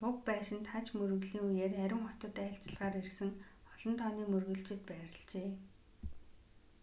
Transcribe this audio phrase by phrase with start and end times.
[0.09, 3.29] уг байшинд хаж мөргөлийн үеэр ариун хотод айлчлахаар ирсэн
[3.73, 5.49] олон тооны мөргөлчид байрлажээ